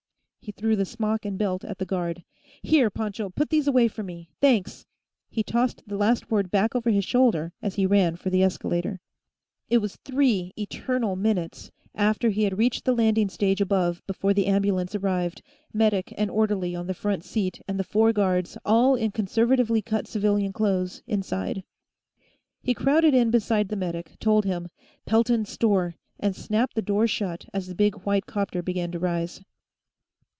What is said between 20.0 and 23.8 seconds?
civilian clothes, inside. He crowded in beside the